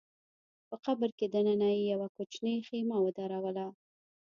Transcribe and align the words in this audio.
په 0.67 0.75
قبر 0.85 1.09
کي 1.17 1.25
دننه 1.33 1.69
يې 1.75 1.81
يوه 1.93 2.07
کوچنۍ 2.15 2.55
خېمه 2.67 2.97
ودروله 3.01 3.67